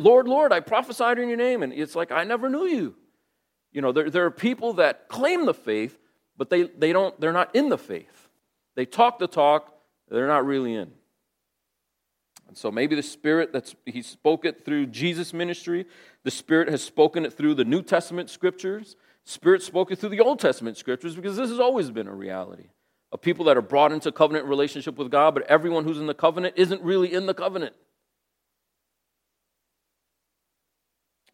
[0.00, 1.62] Lord, Lord, I prophesied in your name.
[1.62, 2.96] And it's like, I never knew you.
[3.72, 5.98] You know, there, there are people that claim the faith,
[6.36, 8.28] but they, they don't, they're not in the faith.
[8.74, 9.74] They talk the talk,
[10.08, 10.90] they're not really in.
[12.48, 15.86] And so maybe the Spirit that's He spoke it through Jesus' ministry,
[16.24, 20.20] the Spirit has spoken it through the New Testament scriptures, Spirit spoke it through the
[20.20, 22.70] Old Testament scriptures, because this has always been a reality
[23.12, 26.14] of people that are brought into covenant relationship with God, but everyone who's in the
[26.14, 27.74] covenant isn't really in the covenant.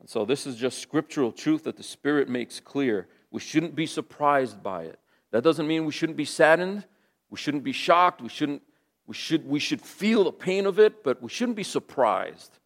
[0.07, 3.09] And so this is just scriptural truth that the Spirit makes clear.
[3.33, 5.01] We shouldn't be surprised by it.
[5.33, 6.85] That doesn't mean we shouldn't be saddened.
[7.29, 8.23] We shouldn't be shocked.
[8.23, 8.63] We shouldn't
[9.09, 12.57] we should we should feel the pain of it, but we shouldn't be surprised.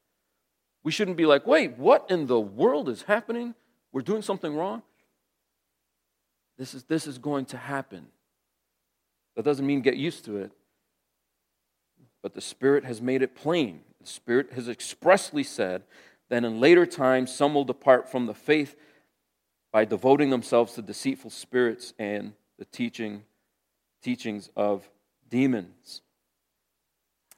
[0.83, 3.55] We shouldn't be like, "Wait, what in the world is happening?
[3.91, 4.83] We're doing something wrong?"
[6.59, 8.09] This is this is going to happen.
[9.37, 10.53] That doesn't mean get used to it.
[12.21, 13.81] But the Spirit has made it plain.
[13.99, 15.85] The Spirit has expressly said
[16.31, 18.77] that in later times some will depart from the faith
[19.73, 23.25] by devoting themselves to deceitful spirits and the teaching
[24.03, 24.89] teachings of
[25.29, 26.01] demons.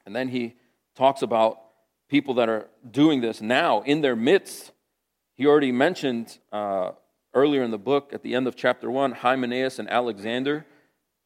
[0.05, 0.55] And then he
[0.95, 1.59] talks about
[2.09, 4.71] people that are doing this now in their midst.
[5.35, 6.91] He already mentioned uh,
[7.33, 10.65] earlier in the book, at the end of chapter 1, Hymenaeus and Alexander,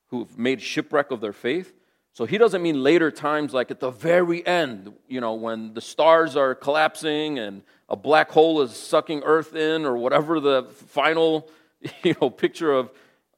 [0.07, 1.73] who've made shipwreck of their faith.
[2.17, 5.81] So he doesn't mean later times like at the very end, you know, when the
[5.81, 11.47] stars are collapsing and a black hole is sucking Earth in, or whatever the final,
[12.03, 12.89] you know, picture of,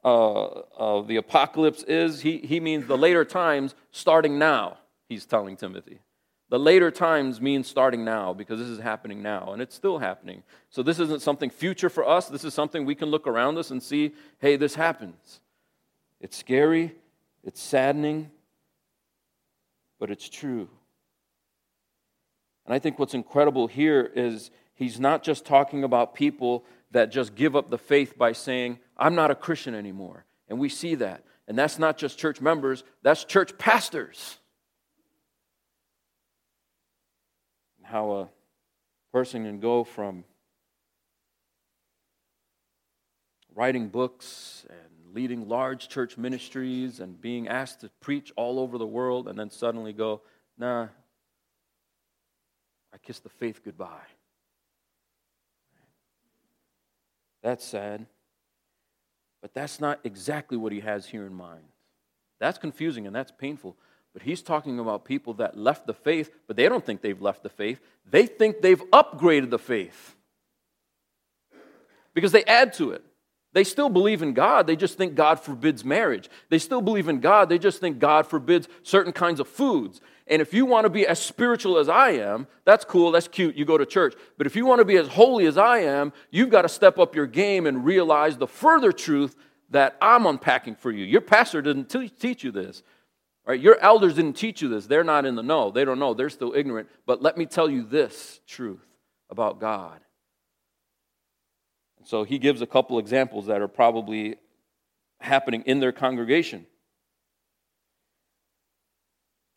[0.06, 2.22] uh, of the apocalypse is.
[2.22, 4.78] He, he means the later times starting now,
[5.10, 6.00] he's telling Timothy.
[6.48, 10.42] The later times means starting now because this is happening now and it's still happening.
[10.70, 12.30] So this isn't something future for us.
[12.30, 15.42] This is something we can look around us and see, hey, this happens.
[16.22, 16.96] It's scary,
[17.44, 18.32] it's saddening,
[20.00, 20.70] but it's true.
[22.66, 27.36] And I think what's incredible here is he's not just talking about people that just
[27.36, 30.26] give up the faith by saying, I'm not a Christian anymore.
[30.48, 31.24] And we see that.
[31.48, 34.38] And that's not just church members, that's church pastors.
[37.82, 38.30] How a
[39.12, 40.24] person can go from
[43.56, 48.86] writing books and leading large church ministries and being asked to preach all over the
[48.86, 50.22] world and then suddenly go,
[50.58, 50.88] nah,
[52.94, 54.08] I kiss the faith goodbye.
[57.42, 58.06] That's sad.
[59.42, 61.64] But that's not exactly what he has here in mind.
[62.40, 63.78] That's confusing and that's painful.
[64.14, 67.44] But he's talking about people that left the faith, but they don't think they've left
[67.44, 67.80] the faith.
[68.10, 70.16] They think they've upgraded the faith
[72.14, 73.04] because they add to it.
[73.54, 76.30] They still believe in God, they just think God forbids marriage.
[76.50, 80.02] They still believe in God, they just think God forbids certain kinds of foods.
[80.28, 83.56] And if you want to be as spiritual as I am, that's cool, that's cute,
[83.56, 84.14] you go to church.
[84.38, 87.00] But if you want to be as holy as I am, you've got to step
[87.00, 89.36] up your game and realize the further truth
[89.72, 91.06] that I'm unpacking for you.
[91.06, 91.90] Your pastor didn't
[92.20, 92.84] teach you this.
[93.46, 93.60] Right?
[93.60, 94.86] Your elders didn't teach you this.
[94.86, 95.72] They're not in the know.
[95.72, 96.14] They don't know.
[96.14, 96.88] They're still ignorant.
[97.08, 98.86] But let me tell you this truth
[99.32, 100.00] about God
[102.10, 104.38] so he gives a couple examples that are probably
[105.22, 106.66] happening in their congregation.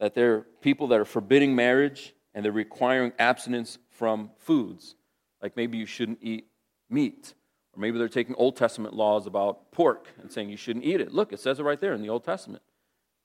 [0.01, 4.97] That there are people that are forbidding marriage and they're requiring abstinence from foods.
[5.41, 6.49] Like maybe you shouldn't eat
[6.91, 7.33] meat.
[7.75, 11.11] Or maybe they're taking Old Testament laws about pork and saying you shouldn't eat it.
[11.11, 12.63] Look, it says it right there in the Old Testament.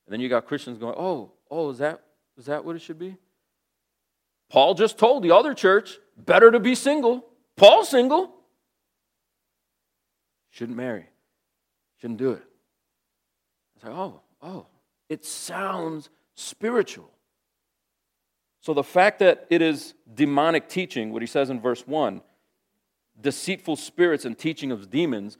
[0.06, 2.02] And then you got Christians going, oh, oh, is that,
[2.38, 3.18] is that what it should be?
[4.48, 7.26] Paul just told the other church, better to be single.
[7.56, 8.37] Paul's single.
[10.50, 11.06] Shouldn't marry.
[12.00, 12.42] Shouldn't do it.
[13.76, 14.66] It's like, oh, oh,
[15.08, 17.10] it sounds spiritual.
[18.60, 22.22] So the fact that it is demonic teaching, what he says in verse 1,
[23.20, 25.38] deceitful spirits and teaching of demons,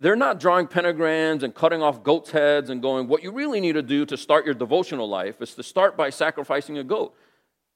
[0.00, 3.74] they're not drawing pentagrams and cutting off goats' heads and going, what you really need
[3.74, 7.14] to do to start your devotional life is to start by sacrificing a goat.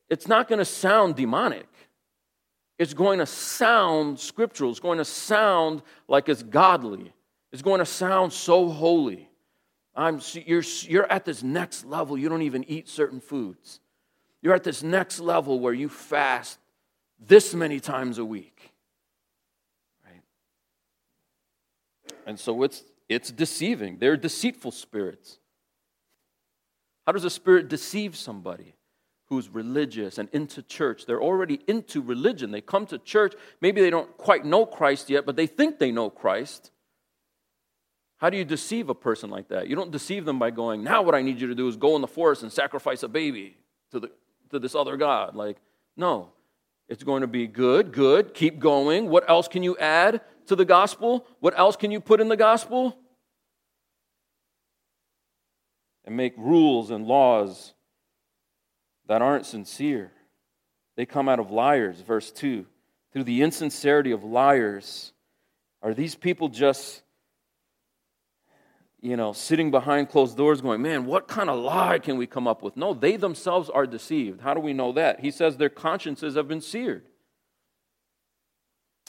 [0.08, 1.68] It's not going to sound demonic
[2.78, 4.70] it's going to sound scriptural.
[4.70, 7.12] It's going to sound like it's godly.
[7.52, 9.28] It's going to sound so holy.
[9.94, 12.18] I'm, you're, you're at this next level.
[12.18, 13.80] You don't even eat certain foods.
[14.42, 16.58] You're at this next level where you fast
[17.18, 18.70] this many times a week.
[20.04, 20.22] Right?
[22.26, 23.96] And so it's, it's deceiving.
[23.98, 25.38] They're deceitful spirits.
[27.06, 28.75] How does a spirit deceive somebody?
[29.28, 31.06] Who's religious and into church.
[31.06, 32.52] They're already into religion.
[32.52, 33.34] They come to church.
[33.60, 36.70] Maybe they don't quite know Christ yet, but they think they know Christ.
[38.18, 39.68] How do you deceive a person like that?
[39.68, 41.96] You don't deceive them by going, now what I need you to do is go
[41.96, 43.56] in the forest and sacrifice a baby
[43.90, 44.10] to, the,
[44.50, 45.34] to this other God.
[45.34, 45.58] Like,
[45.96, 46.30] no.
[46.88, 49.10] It's going to be good, good, keep going.
[49.10, 51.26] What else can you add to the gospel?
[51.40, 52.96] What else can you put in the gospel?
[56.04, 57.74] And make rules and laws
[59.08, 60.12] that aren't sincere.
[60.96, 62.66] They come out of liars, verse 2.
[63.12, 65.12] Through the insincerity of liars.
[65.82, 67.02] Are these people just
[69.00, 72.48] you know, sitting behind closed doors going, man, what kind of lie can we come
[72.48, 72.76] up with?
[72.76, 74.40] No, they themselves are deceived.
[74.40, 75.20] How do we know that?
[75.20, 77.04] He says their consciences have been seared.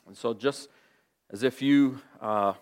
[0.06, 0.70] And so, just
[1.32, 2.54] as if you, uh,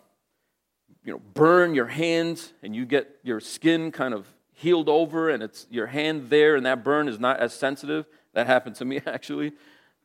[1.03, 5.43] you know, burn your hands and you get your skin kind of healed over and
[5.43, 8.05] it's your hand there and that burn is not as sensitive.
[8.33, 9.53] That happened to me actually.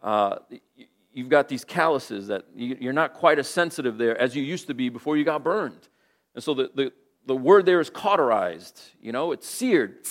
[0.02, 0.37] Uh,
[1.12, 4.75] you've got these calluses that you're not quite as sensitive there as you used to
[4.75, 5.88] be before you got burned.
[6.35, 6.93] And so the, the,
[7.26, 10.06] the word there is cauterized, you know, it's seared.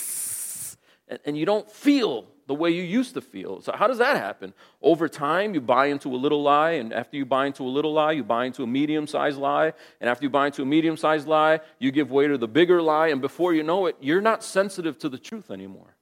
[1.24, 3.60] And you don't feel the way you used to feel.
[3.60, 4.52] So, how does that happen?
[4.82, 7.92] Over time, you buy into a little lie, and after you buy into a little
[7.92, 10.96] lie, you buy into a medium sized lie, and after you buy into a medium
[10.96, 14.20] sized lie, you give way to the bigger lie, and before you know it, you're
[14.20, 15.94] not sensitive to the truth anymore.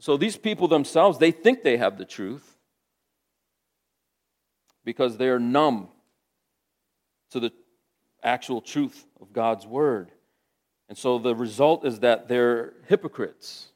[0.00, 2.56] So, these people themselves, they think they have the truth
[4.82, 5.88] because they're numb
[7.32, 7.52] to the
[8.22, 10.10] actual truth of God's word.
[10.88, 13.72] And so the result is that they're hypocrites.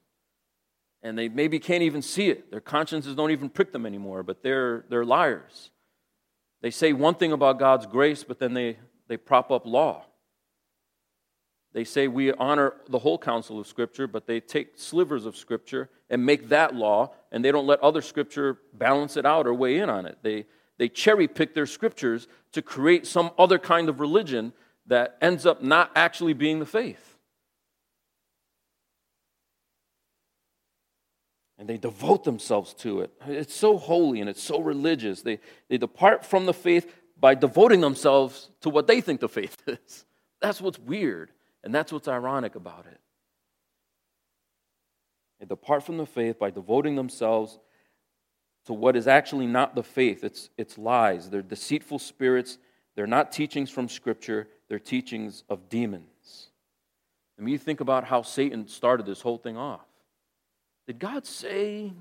[1.03, 2.51] And they maybe can't even see it.
[2.51, 5.71] Their consciences don't even prick them anymore, but they're, they're liars.
[6.61, 8.77] They say one thing about God's grace, but then they,
[9.09, 10.05] they prop up law.
[11.73, 15.89] They say we honor the whole counsel of Scripture, but they take slivers of Scripture
[16.11, 19.79] and make that law, and they don't let other Scripture balance it out or weigh
[19.79, 20.19] in on it.
[20.23, 20.47] They,
[20.79, 24.53] they cherry pick their Scriptures to create some other kind of religion
[24.87, 27.10] that ends up not actually being the faith.
[31.61, 33.13] And they devote themselves to it.
[33.29, 35.23] It's so holy and it's so religious.
[35.23, 39.57] They, they depart from the faith by devoting themselves to what they think the faith
[39.69, 40.05] is.
[40.41, 41.31] That's what's weird,
[41.63, 42.99] and that's what's ironic about it.
[45.39, 47.61] They depart from the faith by devoting themselves
[48.65, 50.25] to what is actually not the faith.
[50.25, 51.29] It's, it's lies.
[51.29, 52.59] They're deceitful spirits.
[52.97, 56.47] They're not teachings from Scripture they're teachings of demons.
[57.37, 59.85] I mean, you think about how Satan started this whole thing off.
[60.91, 61.93] Did God say?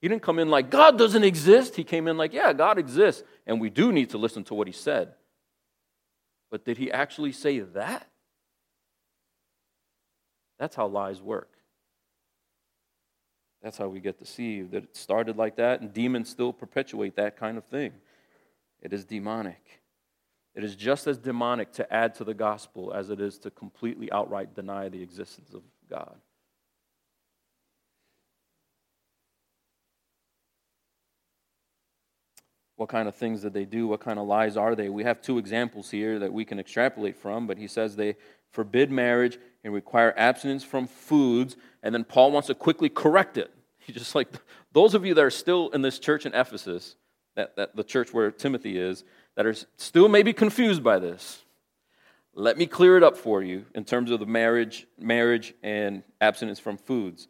[0.00, 1.76] He didn't come in like, God doesn't exist.
[1.76, 4.66] He came in like, yeah, God exists, and we do need to listen to what
[4.66, 5.12] he said.
[6.50, 8.08] But did he actually say that?
[10.58, 11.50] That's how lies work.
[13.62, 14.70] That's how we get deceived.
[14.70, 17.92] That it started like that, and demons still perpetuate that kind of thing.
[18.80, 19.82] It is demonic.
[20.54, 24.10] It is just as demonic to add to the gospel as it is to completely
[24.10, 25.60] outright deny the existence of
[25.90, 26.16] God.
[32.76, 33.86] What kind of things did they do?
[33.86, 34.88] What kind of lies are they?
[34.88, 38.16] We have two examples here that we can extrapolate from, but he says they
[38.50, 43.52] forbid marriage and require abstinence from foods, and then Paul wants to quickly correct it.
[43.78, 44.28] He's just like,
[44.72, 46.96] those of you that are still in this church in Ephesus,
[47.36, 49.04] that, that the church where Timothy is,
[49.36, 51.42] that are still maybe confused by this,
[52.34, 56.58] let me clear it up for you in terms of the marriage, marriage and abstinence
[56.58, 57.28] from foods.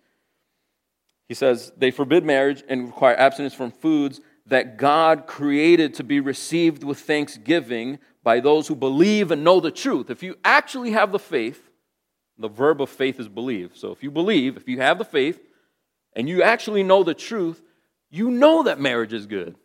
[1.28, 6.20] He says they forbid marriage and require abstinence from foods that God created to be
[6.20, 10.10] received with thanksgiving by those who believe and know the truth.
[10.10, 11.70] If you actually have the faith,
[12.38, 13.72] the verb of faith is believe.
[13.74, 15.40] So if you believe, if you have the faith,
[16.14, 17.62] and you actually know the truth,
[18.10, 19.56] you know that marriage is good.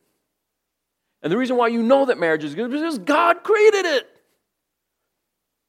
[1.21, 4.09] And the reason why you know that marriage is good is because God created it.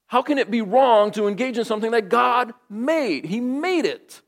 [0.07, 3.25] How can it be wrong to engage in something that God made?
[3.25, 4.21] He made it.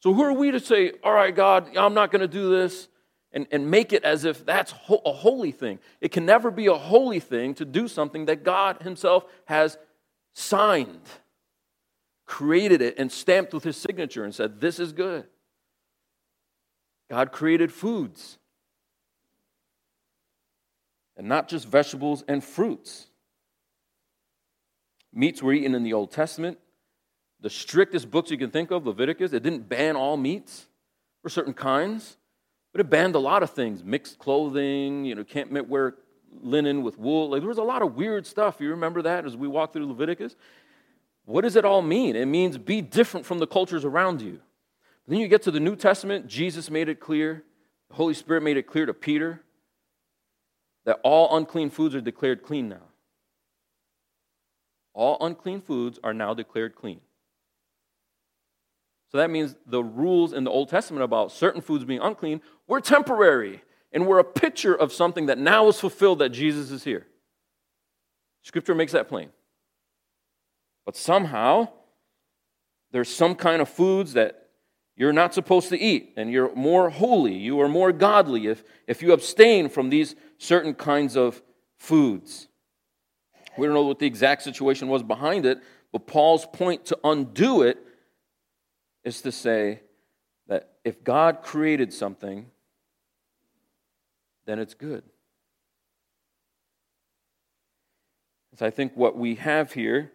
[0.00, 2.88] So who are we to say, all right, God, I'm not going to do this,
[3.32, 5.78] and, and make it as if that's a holy thing?
[6.00, 9.78] It can never be a holy thing to do something that God Himself has
[10.34, 11.08] signed,
[12.26, 15.26] created it, and stamped with His signature and said, this is good.
[17.10, 18.38] God created foods
[21.16, 23.08] and not just vegetables and fruits.
[25.12, 26.58] Meats were eaten in the Old Testament.
[27.40, 30.66] The strictest books you can think of, Leviticus, it didn't ban all meats
[31.22, 32.16] for certain kinds,
[32.72, 35.94] but it banned a lot of things mixed clothing, you know, can't wear
[36.40, 37.30] linen with wool.
[37.30, 38.60] Like, there was a lot of weird stuff.
[38.60, 40.34] You remember that as we walk through Leviticus?
[41.24, 42.16] What does it all mean?
[42.16, 44.40] It means be different from the cultures around you.
[45.06, 47.44] Then you get to the New Testament, Jesus made it clear,
[47.88, 49.42] the Holy Spirit made it clear to Peter
[50.84, 52.82] that all unclean foods are declared clean now.
[54.94, 57.00] All unclean foods are now declared clean.
[59.12, 62.80] So that means the rules in the Old Testament about certain foods being unclean were
[62.80, 67.06] temporary and were a picture of something that now is fulfilled that Jesus is here.
[68.42, 69.28] Scripture makes that plain.
[70.86, 71.68] But somehow,
[72.90, 74.48] there's some kind of foods that
[74.96, 79.02] you're not supposed to eat, and you're more holy, you are more godly if, if
[79.02, 81.42] you abstain from these certain kinds of
[81.78, 82.48] foods.
[83.58, 85.60] We don't know what the exact situation was behind it,
[85.92, 87.78] but Paul's point to undo it
[89.04, 89.80] is to say
[90.46, 92.46] that if God created something,
[94.44, 95.02] then it's good.
[98.56, 100.12] So I think what we have here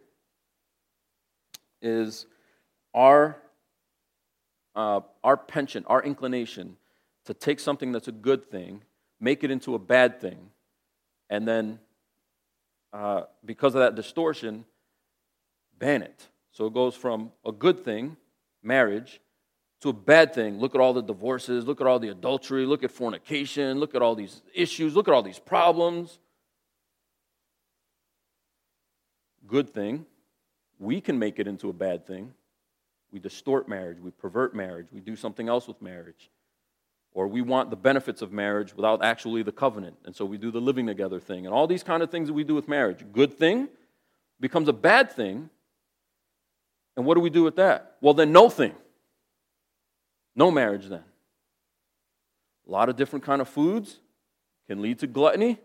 [1.81, 2.27] is
[2.93, 3.37] our,
[4.75, 6.77] uh, our penchant, our inclination
[7.25, 8.83] to take something that's a good thing,
[9.19, 10.51] make it into a bad thing,
[11.29, 11.79] and then
[12.93, 14.65] uh, because of that distortion,
[15.77, 16.27] ban it.
[16.51, 18.17] So it goes from a good thing,
[18.67, 19.21] marriage,
[19.81, 20.59] to a bad thing.
[20.59, 24.01] Look at all the divorces, look at all the adultery, look at fornication, look at
[24.01, 26.19] all these issues, look at all these problems.
[29.47, 30.05] Good thing,
[30.77, 32.33] we can make it into a bad thing.
[33.11, 36.29] We distort marriage, we pervert marriage, we do something else with marriage.
[37.13, 39.95] Or we want the benefits of marriage without actually the covenant.
[40.05, 41.45] And so we do the living together thing.
[41.45, 43.03] And all these kind of things that we do with marriage.
[43.11, 43.69] Good thing
[44.39, 45.49] becomes a bad thing.
[46.97, 47.95] And what do we do with that?
[48.01, 48.73] Well, then, no thing.
[50.35, 51.03] No marriage then.
[52.67, 53.99] A lot of different kind of foods
[54.67, 55.59] can lead to gluttony.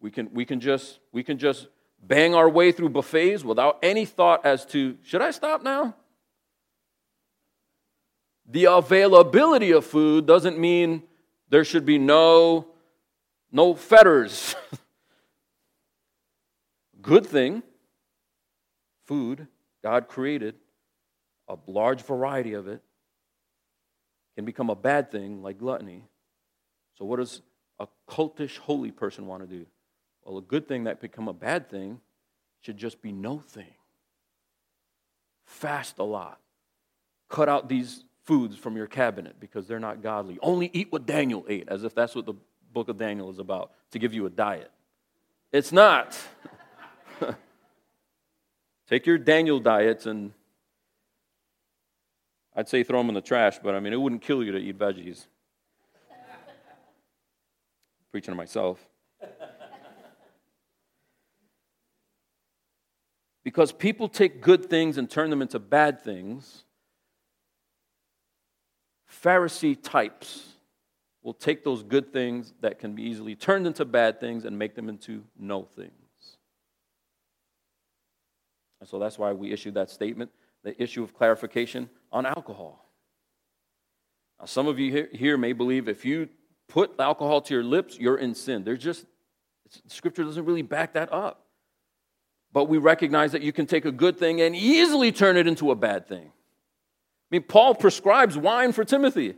[0.00, 1.66] We can, we can just we can just
[2.02, 5.96] bang our way through buffets without any thought as to should I stop now?
[8.46, 11.02] The availability of food doesn't mean
[11.48, 12.66] there should be no
[13.50, 14.54] no fetters.
[17.00, 17.62] Good thing,
[19.04, 19.46] food,
[19.84, 20.54] God created
[21.46, 22.80] a large variety of it,
[24.34, 26.02] can become a bad thing like gluttony.
[26.98, 27.42] So, what does
[27.78, 29.66] a cultish holy person want to do?
[30.24, 32.00] Well, a good thing that become a bad thing
[32.62, 33.74] should just be no thing.
[35.44, 36.40] Fast a lot.
[37.28, 40.38] Cut out these foods from your cabinet because they're not godly.
[40.40, 42.34] Only eat what Daniel ate, as if that's what the
[42.72, 44.70] book of Daniel is about, to give you a diet.
[45.52, 46.18] It's not.
[48.88, 50.32] Take your Daniel diets and
[52.56, 54.58] I'd say throw them in the trash, but I mean, it wouldn't kill you to
[54.58, 55.26] eat veggies.
[58.12, 58.86] Preaching to myself.
[63.44, 66.62] because people take good things and turn them into bad things,
[69.10, 70.44] Pharisee types
[71.22, 74.74] will take those good things that can be easily turned into bad things and make
[74.74, 76.03] them into no things.
[78.80, 80.30] And so that's why we issued that statement,
[80.62, 82.90] the issue of clarification on alcohol.
[84.38, 86.28] Now, some of you here may believe if you
[86.68, 88.64] put alcohol to your lips, you're in sin.
[88.64, 89.06] There's just,
[89.86, 91.44] scripture doesn't really back that up
[92.54, 95.72] but we recognize that you can take a good thing and easily turn it into
[95.72, 96.26] a bad thing.
[96.28, 99.34] I mean, Paul prescribes wine for Timothy.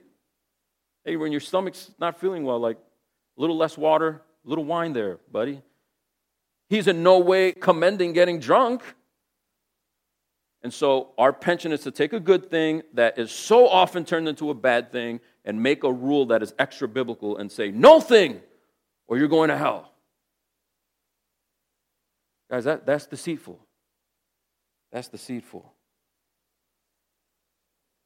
[1.02, 4.92] Hey, when your stomach's not feeling well, like a little less water, a little wine
[4.92, 5.62] there, buddy.
[6.68, 8.82] He's in no way commending getting drunk.
[10.62, 14.28] And so our penchant is to take a good thing that is so often turned
[14.28, 18.00] into a bad thing and make a rule that is extra biblical and say, no
[18.00, 18.40] thing,
[19.06, 19.92] or you're going to hell.
[22.50, 23.60] Guys, that, that's deceitful.
[24.92, 25.72] That's deceitful.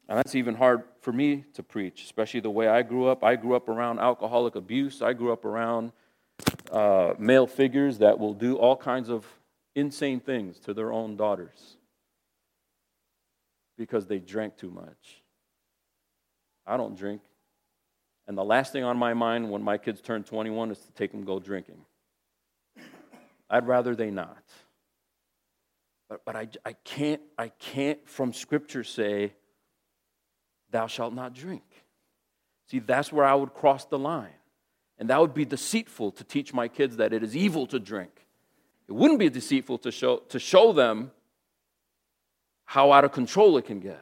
[0.09, 3.23] And that's even hard for me to preach, especially the way I grew up.
[3.23, 5.03] I grew up around alcoholic abuse.
[5.03, 5.93] I grew up around
[6.73, 9.25] uh, male figures that will do all kinds of
[9.77, 11.77] insane things to their own daughters
[13.81, 15.23] because they drank too much.
[16.67, 17.23] I don't drink.
[18.29, 21.13] And the last thing on my mind when my kids turn 21 is to take
[21.13, 21.81] them go drinking.
[23.49, 24.45] I'd rather they not.
[26.11, 29.33] But, but I, I, can't, I can't from Scripture say,
[30.71, 31.65] Thou shalt not drink.
[32.71, 34.29] See, that's where I would cross the line.
[34.99, 38.13] And that would be deceitful to teach my kids that it is evil to drink.
[38.89, 41.13] It wouldn't be deceitful to show, to show them
[42.71, 44.01] how out of control it can get.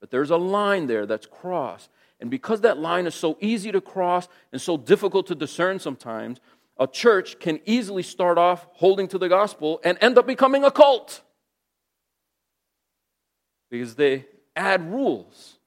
[0.00, 1.90] But there's a line there that's crossed.
[2.18, 6.40] And because that line is so easy to cross and so difficult to discern sometimes,
[6.78, 10.70] a church can easily start off holding to the gospel and end up becoming a
[10.70, 11.20] cult
[13.70, 14.24] because they
[14.56, 15.58] add rules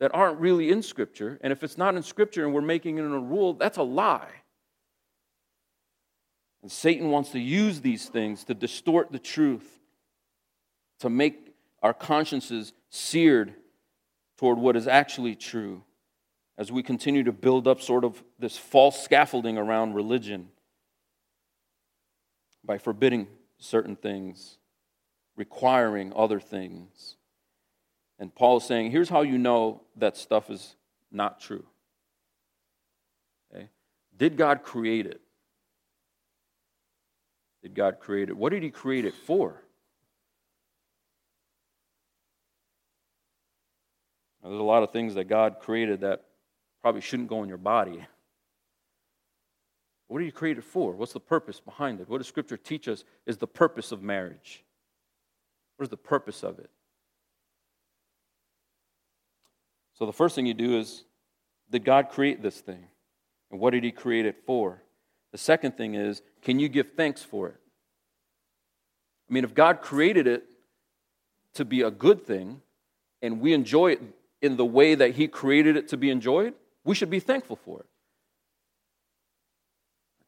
[0.00, 1.38] that aren't really in Scripture.
[1.40, 4.32] And if it's not in Scripture and we're making it a rule, that's a lie.
[6.62, 9.79] And Satan wants to use these things to distort the truth,
[11.00, 13.54] to make our consciences seared
[14.38, 15.82] toward what is actually true
[16.56, 20.48] as we continue to build up sort of this false scaffolding around religion
[22.64, 23.26] by forbidding
[23.58, 24.58] certain things,
[25.36, 27.16] requiring other things.
[28.18, 30.76] And Paul is saying, here's how you know that stuff is
[31.10, 31.64] not true.
[33.54, 33.70] Okay?
[34.16, 35.22] Did God create it?
[37.62, 38.36] Did God create it?
[38.36, 39.62] What did He create it for?
[44.50, 46.24] There's a lot of things that God created that
[46.82, 48.04] probably shouldn't go in your body.
[50.08, 50.90] What are you created for?
[50.90, 52.08] What's the purpose behind it?
[52.08, 54.64] What does Scripture teach us is the purpose of marriage?
[55.76, 56.68] What is the purpose of it?
[59.96, 61.04] So, the first thing you do is
[61.70, 62.88] did God create this thing?
[63.52, 64.82] And what did He create it for?
[65.30, 67.60] The second thing is can you give thanks for it?
[69.30, 70.42] I mean, if God created it
[71.54, 72.62] to be a good thing
[73.22, 74.02] and we enjoy it
[74.42, 76.54] in the way that He created it to be enjoyed,
[76.84, 77.86] we should be thankful for it.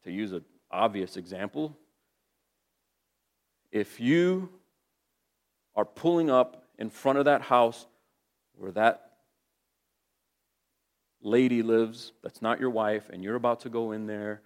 [0.03, 1.77] To use an obvious example,
[3.71, 4.49] if you
[5.75, 7.87] are pulling up in front of that house
[8.55, 9.13] where that
[11.21, 14.41] lady lives that's not your wife and you're about to go in there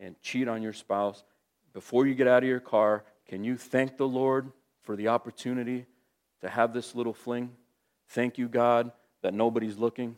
[0.00, 1.22] and cheat on your spouse,
[1.72, 4.50] before you get out of your car, can you thank the Lord
[4.82, 5.86] for the opportunity
[6.40, 7.50] to have this little fling?
[8.08, 8.92] Thank you, God,
[9.24, 10.16] that nobody's looking.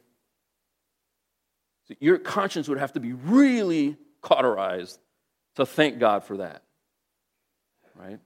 [2.00, 4.98] Your conscience would have to be really cauterized
[5.54, 6.64] to thank God for that.
[7.94, 8.18] Right?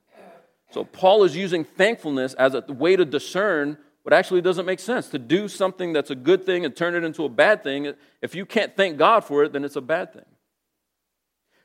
[0.70, 5.08] So Paul is using thankfulness as a way to discern what actually doesn't make sense.
[5.10, 8.34] To do something that's a good thing and turn it into a bad thing, if
[8.34, 10.24] you can't thank God for it, then it's a bad thing.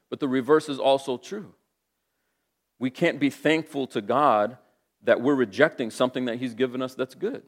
[0.09, 1.53] But the reverse is also true.
[2.79, 4.57] We can't be thankful to God
[5.03, 7.43] that we're rejecting something that He's given us that's good.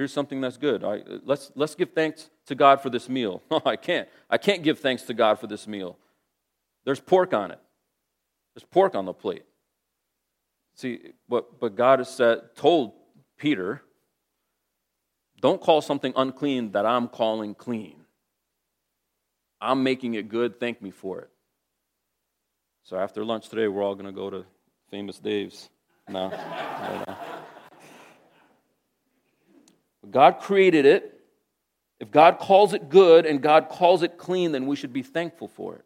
[0.00, 0.82] Here's something that's good.
[0.82, 3.42] I, let's, let's give thanks to God for this meal.
[3.50, 4.08] No, I can't.
[4.30, 5.98] I can't give thanks to God for this meal.
[6.86, 7.58] There's pork on it.
[8.54, 9.44] There's pork on the plate.
[10.74, 12.94] See, but, but God has said, told
[13.36, 13.82] Peter,
[15.42, 17.96] don't call something unclean that I'm calling clean.
[19.60, 20.58] I'm making it good.
[20.58, 21.30] Thank me for it.
[22.84, 24.46] So after lunch today, we're all going to go to
[24.90, 25.68] Famous Dave's.
[26.08, 26.32] No.
[30.08, 31.20] God created it.
[31.98, 35.48] If God calls it good and God calls it clean, then we should be thankful
[35.48, 35.84] for it.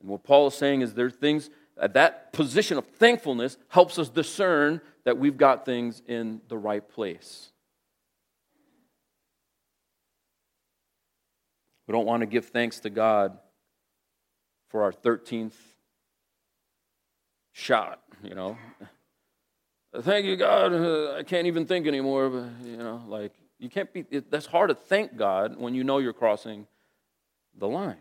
[0.00, 3.98] And what Paul is saying is there are things, that that position of thankfulness helps
[3.98, 7.50] us discern that we've got things in the right place.
[11.86, 13.38] We don't want to give thanks to God
[14.68, 15.54] for our 13th
[17.52, 18.58] shot, you know.
[19.96, 20.74] Thank you, God.
[21.16, 22.28] I can't even think anymore.
[22.28, 25.82] But, you know, like, you can't be, it, that's hard to thank God when you
[25.82, 26.66] know you're crossing
[27.56, 27.96] the line.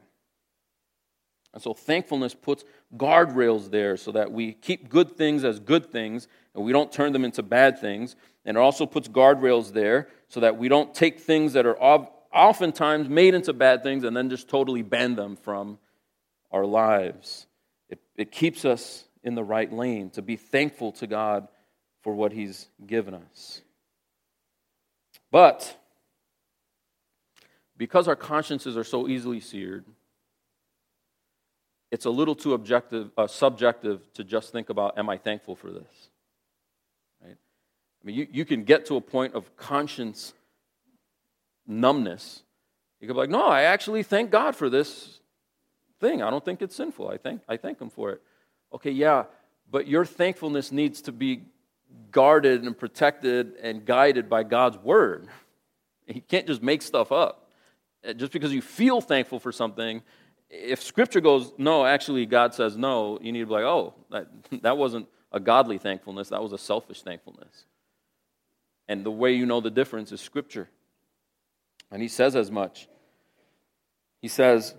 [1.54, 6.28] And so thankfulness puts guardrails there so that we keep good things as good things
[6.54, 8.16] and we don't turn them into bad things.
[8.46, 13.10] And it also puts guardrails there so that we don't take things that are oftentimes
[13.10, 15.80] made into bad things and then just totally ban them from
[16.52, 17.48] our lives.
[17.90, 21.48] It, it keeps us in the right lane to be thankful to God
[22.08, 23.62] for what He's given us.
[25.30, 25.76] But
[27.76, 29.84] because our consciences are so easily seared,
[31.92, 35.70] it's a little too objective, uh, subjective to just think about, am I thankful for
[35.70, 36.10] this?
[37.22, 37.36] Right?
[37.36, 40.34] I mean, you, you can get to a point of conscience
[41.68, 42.42] numbness.
[43.02, 45.20] You could be like, no, I actually thank God for this
[46.00, 46.22] thing.
[46.22, 47.10] I don't think it's sinful.
[47.10, 48.22] I thank, I thank Him for it.
[48.72, 49.26] Okay, yeah,
[49.70, 51.42] but your thankfulness needs to be
[52.12, 55.28] guarded and protected and guided by God's word.
[56.08, 57.50] You can't just make stuff up.
[58.08, 60.02] Uh, just because you feel thankful for something,
[60.50, 64.28] if scripture goes, no, actually God says no, you need to be like, oh, that,
[64.62, 67.66] that wasn't a godly thankfulness, that was a selfish thankfulness.
[68.88, 70.70] And the way you know the difference is scripture.
[71.92, 72.88] And he says as much.
[74.22, 74.74] He says,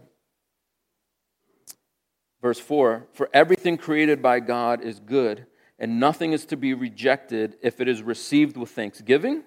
[2.40, 5.46] verse 4 For everything created by God is good
[5.78, 9.44] and nothing is to be rejected if it is received with thanksgiving,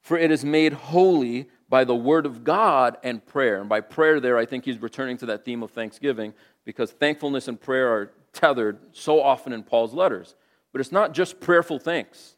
[0.00, 3.60] for it is made holy by the word of God and prayer.
[3.60, 7.48] And by prayer, there, I think he's returning to that theme of thanksgiving because thankfulness
[7.48, 10.34] and prayer are tethered so often in Paul's letters.
[10.72, 12.36] But it's not just prayerful thanks.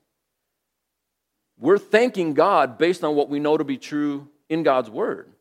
[1.58, 5.32] We're thanking God based on what we know to be true in God's word.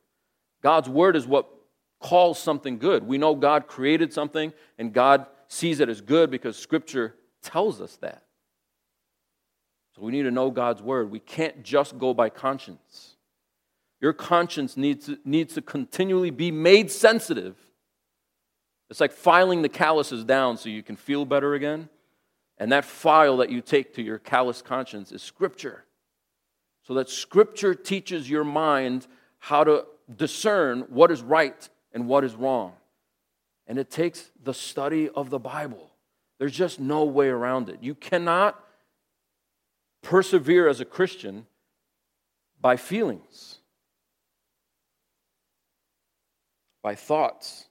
[0.62, 1.50] God's word is what
[2.00, 3.04] calls something good.
[3.04, 7.97] We know God created something and God sees it as good because scripture tells us
[7.97, 8.23] that.
[9.95, 11.12] So we need to know God's word.
[11.12, 13.15] We can't just go by conscience.
[14.01, 17.56] Your conscience needs to, needs to continually be made sensitive.
[18.89, 21.89] It's like filing the calluses down so you can feel better again.
[22.58, 25.86] And that file that you take to your callous conscience is Scripture.
[26.84, 29.08] So that Scripture teaches your mind
[29.39, 32.73] how to discern what is right and what is wrong.
[33.67, 35.92] And it takes the study of the Bible.
[36.43, 37.77] There's just no way around it.
[37.79, 38.62] You cannot
[40.01, 41.47] persevere as a Christian
[42.60, 43.60] by feelings,
[46.82, 47.69] by thoughts.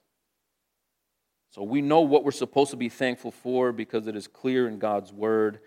[1.51, 4.79] So we know what we're supposed to be thankful for because it is clear in
[4.79, 5.59] God's word.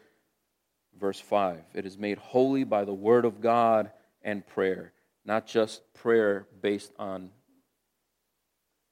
[0.99, 4.92] Verse 5 It is made holy by the word of God and prayer,
[5.25, 7.31] not just prayer based on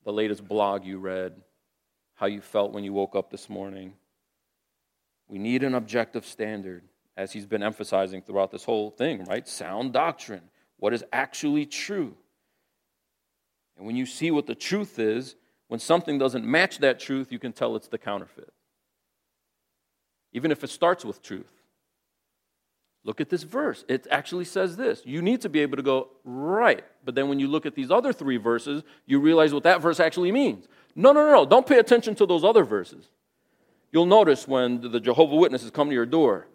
[0.04, 1.34] the latest blog you read,
[2.14, 3.94] how you felt when you woke up this morning.
[5.28, 6.82] We need an objective standard,
[7.16, 9.46] as he's been emphasizing throughout this whole thing, right?
[9.48, 10.42] Sound doctrine,
[10.78, 12.16] what is actually true.
[13.76, 15.36] And when you see what the truth is,
[15.68, 18.52] when something doesn't match that truth, you can tell it's the counterfeit.
[20.32, 21.50] Even if it starts with truth.
[23.04, 23.84] Look at this verse.
[23.86, 25.02] It actually says this.
[25.04, 26.84] You need to be able to go, right.
[27.04, 30.00] But then when you look at these other three verses, you realize what that verse
[30.00, 30.66] actually means.
[30.94, 31.46] No, no, no, no.
[31.46, 33.10] Don't pay attention to those other verses.
[33.94, 36.48] You'll notice when the Jehovah Witnesses come to your door,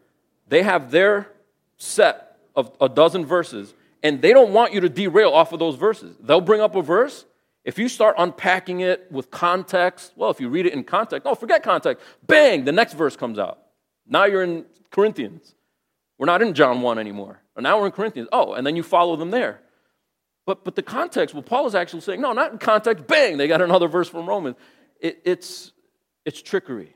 [0.49, 1.31] they have their
[1.77, 3.73] set of a dozen verses,
[4.03, 6.17] and they don't want you to derail off of those verses.
[6.19, 7.25] They'll bring up a verse.
[7.63, 11.33] If you start unpacking it with context, well, if you read it in context, oh,
[11.33, 12.05] forget context.
[12.27, 13.59] Bang, the next verse comes out.
[14.05, 15.55] Now you're in Corinthians.
[16.17, 17.41] We're not in John 1 anymore.
[17.57, 18.27] Now we're in Corinthians.
[18.33, 19.61] Oh, and then you follow them there.
[20.45, 23.07] But, but the context, well, Paul is actually saying, no, not in context.
[23.07, 24.57] Bang, they got another verse from Romans.
[24.99, 25.71] It, it's,
[26.25, 26.95] it's trickery.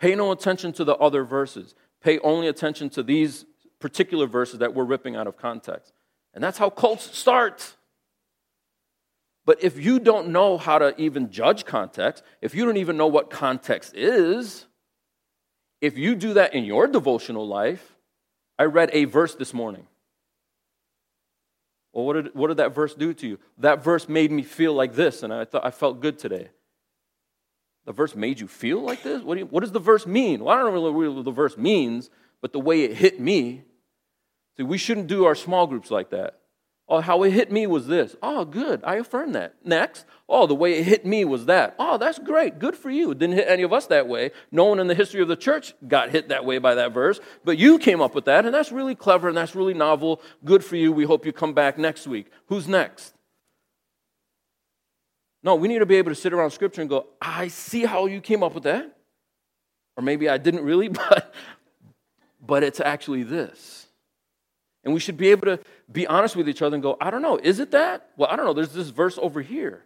[0.00, 1.74] Pay no attention to the other verses.
[2.02, 3.44] Pay only attention to these
[3.78, 5.92] particular verses that we're ripping out of context.
[6.34, 7.74] And that's how cults start.
[9.44, 13.08] But if you don't know how to even judge context, if you don't even know
[13.08, 14.66] what context is,
[15.80, 17.96] if you do that in your devotional life,
[18.58, 19.86] I read a verse this morning.
[21.92, 23.38] Well, what did, what did that verse do to you?
[23.58, 26.50] That verse made me feel like this, and I thought I felt good today.
[27.90, 29.20] The verse made you feel like this?
[29.20, 30.44] What, do you, what does the verse mean?
[30.44, 32.08] Well, I don't know really what the verse means,
[32.40, 33.64] but the way it hit me.
[34.56, 36.38] See, we shouldn't do our small groups like that.
[36.88, 38.14] Oh, how it hit me was this.
[38.22, 38.80] Oh, good.
[38.84, 39.56] I affirm that.
[39.64, 40.04] Next.
[40.28, 41.74] Oh, the way it hit me was that.
[41.80, 42.60] Oh, that's great.
[42.60, 43.10] Good for you.
[43.10, 44.30] It didn't hit any of us that way.
[44.52, 47.18] No one in the history of the church got hit that way by that verse.
[47.44, 50.22] But you came up with that, and that's really clever and that's really novel.
[50.44, 50.92] Good for you.
[50.92, 52.28] We hope you come back next week.
[52.46, 53.14] Who's next?
[55.42, 58.06] No, we need to be able to sit around Scripture and go, I see how
[58.06, 58.96] you came up with that.
[59.96, 61.34] Or maybe I didn't really, but,
[62.44, 63.86] but it's actually this.
[64.84, 67.22] And we should be able to be honest with each other and go, I don't
[67.22, 68.10] know, is it that?
[68.16, 69.84] Well, I don't know, there's this verse over here.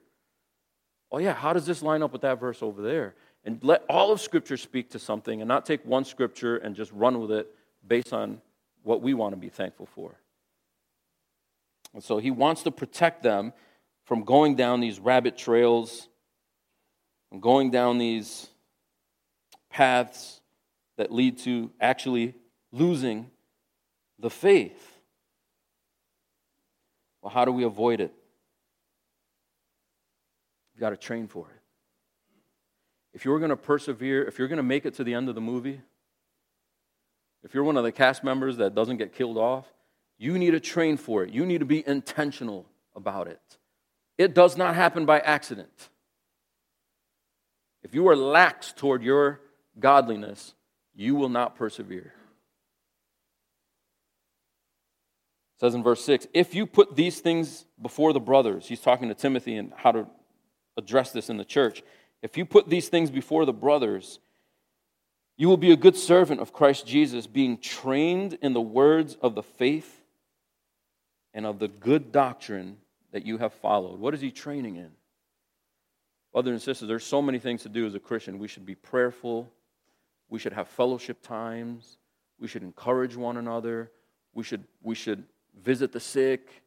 [1.11, 3.15] Oh, yeah, how does this line up with that verse over there?
[3.45, 6.91] And let all of Scripture speak to something and not take one Scripture and just
[6.93, 7.55] run with it
[7.87, 8.41] based on
[8.83, 10.15] what we want to be thankful for.
[11.93, 13.53] And so he wants to protect them
[14.05, 16.09] from going down these rabbit trails,
[17.29, 18.49] from going down these
[19.71, 20.41] paths
[20.97, 22.35] that lead to actually
[22.71, 23.31] losing
[24.19, 25.01] the faith.
[27.23, 28.15] Well, how do we avoid it?
[30.75, 31.61] You've got to train for it.
[33.15, 35.35] If you're going to persevere, if you're going to make it to the end of
[35.35, 35.81] the movie,
[37.45, 39.73] if you're one of the cast members that doesn't get killed off,
[40.19, 41.31] you need to train for it.
[41.31, 43.41] You need to be intentional about it.
[44.17, 45.89] It does not happen by accident.
[47.83, 49.41] If you are lax toward your
[49.79, 50.55] godliness,
[50.95, 52.15] you will not persevere.
[55.57, 59.09] It says in verse 6 if you put these things before the brothers, he's talking
[59.09, 60.07] to Timothy and how to
[60.77, 61.83] address this in the church.
[62.23, 64.19] If you put these things before the brothers,
[65.37, 69.35] you will be a good servant of Christ Jesus, being trained in the words of
[69.35, 70.03] the faith
[71.33, 72.79] and of the good doctrine
[73.15, 74.01] that you have followed.
[74.01, 74.91] What is he training in?
[76.33, 78.41] Brothers and sisters, there's so many things to do as a Christian.
[78.41, 79.49] We should be prayerful.
[80.29, 81.99] We should have fellowship times.
[82.41, 83.93] We should encourage one another.
[84.35, 85.23] We should, we should
[85.63, 86.65] visit the sick.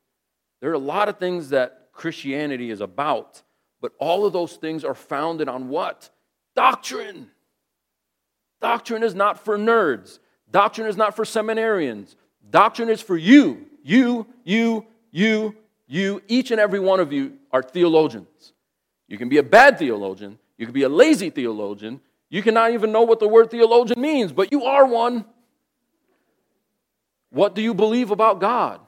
[0.62, 3.42] There are a lot of things that Christianity is about,
[3.82, 6.10] but all of those things are founded on what?
[6.56, 7.30] Doctrine.
[8.62, 10.20] Doctrine is not for nerds.
[10.50, 12.16] Doctrine is not for seminarians.
[12.50, 13.66] Doctrine is for you.
[13.84, 15.58] You, you, you,
[15.88, 16.22] you.
[16.28, 18.54] Each and every one of you are theologians.
[19.08, 20.38] You can be a bad theologian.
[20.58, 22.02] You can be a lazy theologian.
[22.30, 25.26] You cannot even know what the word theologian means, but you are one.
[27.30, 28.82] What do you believe about God?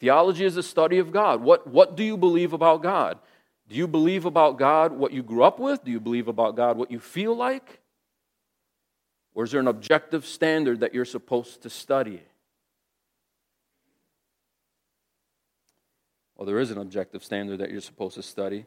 [0.00, 1.42] Theology is the study of God.
[1.42, 3.18] What, what do you believe about God?
[3.68, 5.84] Do you believe about God what you grew up with?
[5.84, 7.80] Do you believe about God what you feel like?
[9.34, 12.22] Or is there an objective standard that you're supposed to study?
[16.42, 18.66] Well, there is an objective standard that you're supposed to study.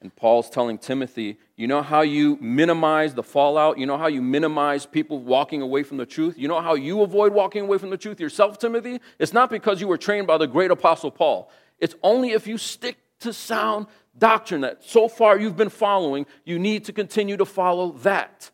[0.00, 3.78] And Paul's telling Timothy, you know how you minimize the fallout?
[3.78, 6.38] You know how you minimize people walking away from the truth?
[6.38, 9.00] You know how you avoid walking away from the truth yourself, Timothy?
[9.18, 11.50] It's not because you were trained by the great apostle Paul.
[11.80, 16.60] It's only if you stick to sound doctrine that so far you've been following, you
[16.60, 18.52] need to continue to follow that.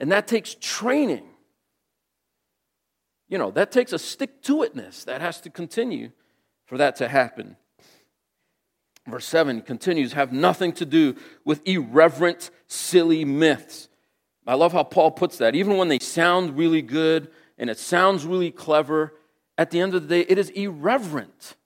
[0.00, 1.22] And that takes training.
[3.28, 6.10] You know, that takes a stick to itness that has to continue
[6.64, 7.58] for that to happen.
[9.06, 13.88] Verse 7 continues have nothing to do with irreverent, silly myths.
[14.46, 15.54] I love how Paul puts that.
[15.54, 19.14] Even when they sound really good and it sounds really clever,
[19.58, 21.56] at the end of the day, it is irreverent.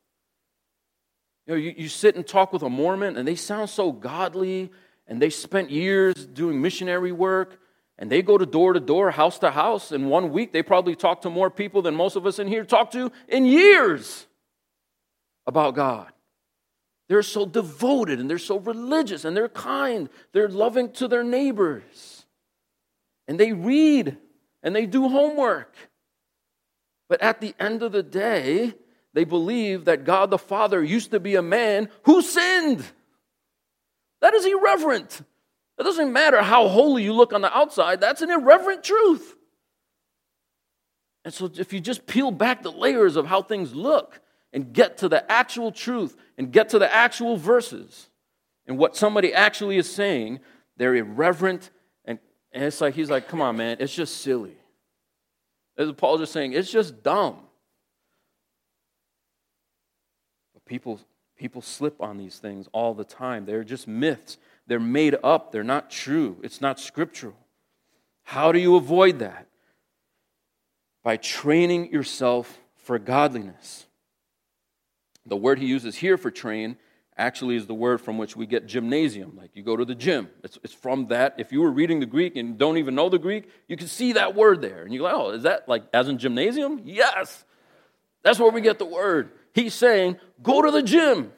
[1.46, 4.70] You know, you, you sit and talk with a Mormon and they sound so godly
[5.07, 7.61] and they spent years doing missionary work
[7.99, 9.92] and they go to door to door, house to house.
[9.92, 12.64] In one week, they probably talk to more people than most of us in here
[12.64, 14.27] talk to in years
[15.46, 16.12] about God.
[17.09, 20.09] They're so devoted and they're so religious and they're kind.
[20.33, 22.27] They're loving to their neighbors.
[23.29, 24.16] And they read
[24.62, 25.75] and they do homework.
[27.09, 28.75] But at the end of the day,
[29.12, 32.85] they believe that God the Father used to be a man who sinned.
[34.21, 35.23] That is irreverent.
[35.79, 39.37] It doesn't matter how holy you look on the outside, that's an irreverent truth.
[41.25, 44.21] And so, if you just peel back the layers of how things look,
[44.52, 48.09] and get to the actual truth and get to the actual verses
[48.66, 50.40] and what somebody actually is saying,
[50.76, 51.70] they're irreverent.
[52.04, 52.18] And,
[52.52, 54.56] and it's like, he's like, come on, man, it's just silly.
[55.78, 57.37] As Paul's just saying, it's just dumb.
[60.54, 61.00] But people,
[61.37, 63.44] people slip on these things all the time.
[63.44, 64.38] They're just myths.
[64.66, 65.52] They're made up.
[65.52, 66.38] They're not true.
[66.42, 67.37] It's not scriptural.
[68.24, 69.46] How do you avoid that?
[71.04, 73.86] By training yourself for godliness.
[75.27, 76.77] The word he uses here for train
[77.19, 79.37] actually is the word from which we get gymnasium.
[79.37, 80.29] Like you go to the gym.
[80.45, 81.35] It's, it's from that.
[81.39, 84.12] If you were reading the Greek and don't even know the Greek, you can see
[84.12, 84.83] that word there.
[84.83, 86.83] And you're like, oh, is that like as in gymnasium?
[86.85, 87.45] Yes.
[88.23, 89.31] That's where we get the word.
[89.55, 91.33] He's saying, go to the gym.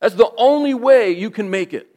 [0.00, 1.88] That's the only way you can make it.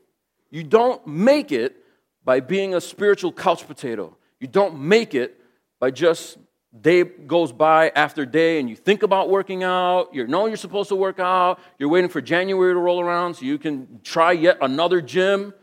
[0.52, 1.76] You don't make it
[2.24, 4.16] by being a spiritual couch potato.
[4.40, 5.42] You don't make it
[5.80, 6.38] by just
[6.82, 10.90] day goes by after day and you think about working out, you know you're supposed
[10.90, 14.58] to work out, you're waiting for January to roll around so you can try yet
[14.62, 15.54] another gym.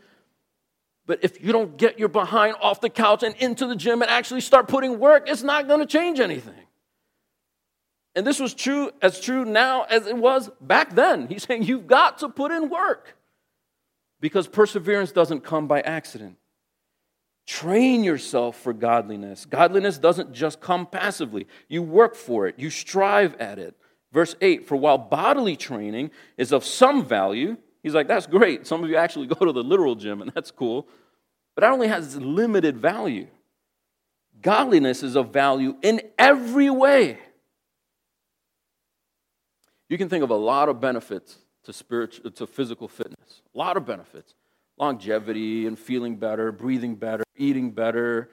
[1.05, 4.09] But if you don't get your behind off the couch and into the gym and
[4.09, 6.53] actually start putting work, it's not going to change anything.
[8.15, 11.27] And this was true as true now as it was back then.
[11.27, 13.17] He's saying you've got to put in work
[14.19, 16.37] because perseverance doesn't come by accident.
[17.45, 19.45] Train yourself for godliness.
[19.45, 23.75] Godliness doesn't just come passively, you work for it, you strive at it.
[24.11, 28.65] Verse 8 For while bodily training is of some value, he's like, that's great.
[28.65, 30.87] Some of you actually go to the literal gym, and that's cool,
[31.55, 33.27] but that only has limited value.
[34.41, 37.19] Godliness is of value in every way.
[39.89, 43.41] You can think of a lot of benefits to spiritual to physical fitness.
[43.53, 44.33] A lot of benefits
[44.77, 48.29] longevity and feeling better, breathing better, eating better,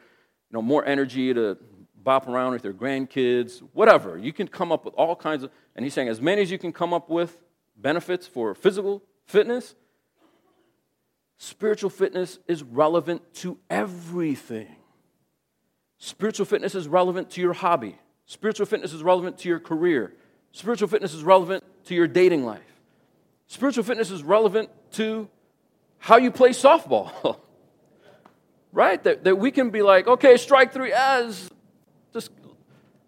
[0.50, 1.58] you know, more energy to
[2.02, 4.18] bop around with your grandkids, whatever.
[4.18, 6.58] You can come up with all kinds of, and he's saying as many as you
[6.58, 7.38] can come up with
[7.76, 9.74] benefits for physical fitness,
[11.38, 14.76] spiritual fitness is relevant to everything.
[15.98, 17.98] Spiritual fitness is relevant to your hobby.
[18.24, 20.14] Spiritual fitness is relevant to your career.
[20.52, 22.60] Spiritual fitness is relevant to your dating life.
[23.46, 25.28] Spiritual fitness is relevant to
[25.98, 27.38] how you play softball.
[28.72, 29.02] right?
[29.04, 31.50] That, that we can be like, okay, strike three as
[32.12, 32.30] just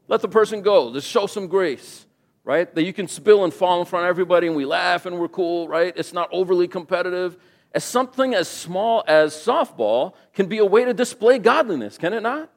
[0.08, 0.92] let the person go.
[0.92, 2.06] Just show some grace.
[2.44, 2.72] Right?
[2.74, 5.28] That you can spill and fall in front of everybody and we laugh and we're
[5.28, 5.92] cool, right?
[5.96, 7.36] It's not overly competitive.
[7.72, 12.22] As something as small as softball can be a way to display godliness, can it
[12.22, 12.50] not?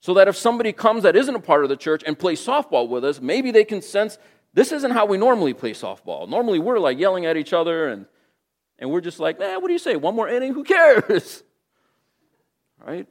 [0.00, 2.88] So that if somebody comes that isn't a part of the church and plays softball
[2.88, 4.18] with us, maybe they can sense
[4.52, 6.28] this isn't how we normally play softball.
[6.28, 8.06] Normally we're like yelling at each other and
[8.78, 9.96] and we're just like, man, what do you say?
[9.96, 10.54] One more inning?
[10.54, 11.42] Who cares?
[12.86, 13.06] right?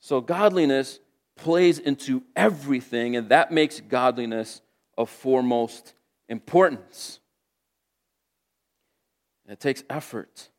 [0.00, 1.00] So godliness
[1.36, 4.60] plays into everything, and that makes godliness
[4.96, 5.94] of foremost
[6.28, 7.20] importance.
[9.48, 10.50] It takes effort.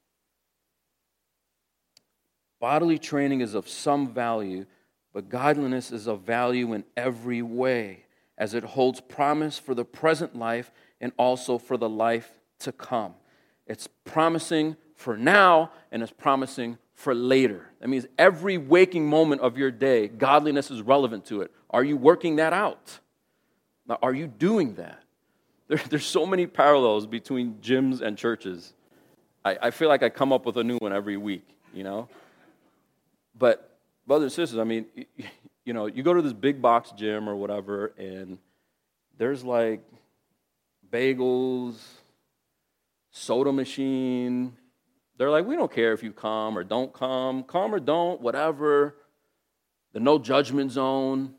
[2.60, 4.66] Bodily training is of some value,
[5.14, 8.06] But godliness is of value in every way,
[8.38, 10.72] as it holds promise for the present life
[11.02, 13.16] and also for the life to come.
[13.66, 17.66] It's promising for now and it's promising for later.
[17.80, 21.52] That means every waking moment of your day, godliness is relevant to it.
[21.70, 23.00] Are you working that out?
[23.88, 25.02] Now, are you doing that?
[25.70, 28.74] There, there's so many parallels between gyms and churches.
[29.46, 32.10] I, I feel like I come up with a new one every week, you know?
[33.38, 34.88] But, brothers and sisters, I mean,
[35.66, 38.40] you know, you go to this big box gym or whatever, and
[39.20, 39.84] there's like
[40.92, 41.78] bagels,
[43.12, 44.58] soda machine.
[45.20, 48.96] They're like, we don't care if you come or don't come, come or don't, whatever.
[49.92, 51.36] The no judgment zone.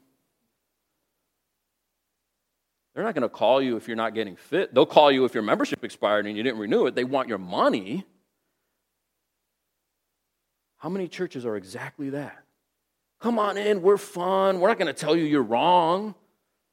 [2.95, 4.75] They're not going to call you if you're not getting fit.
[4.75, 6.95] They'll call you if your membership expired and you didn't renew it.
[6.95, 8.05] They want your money.
[10.77, 12.45] How many churches are exactly that?
[13.19, 14.61] Come on in, we're fun.
[14.61, 16.15] We're not going to tell you you're wrong.